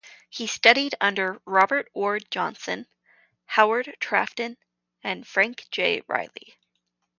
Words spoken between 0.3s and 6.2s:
He studied under Robert Ward Johnson, Howard Trafton, and Frank J.